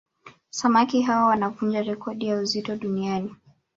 [0.49, 3.35] Samaki hawa wanavunja rekodi ya uzito duniani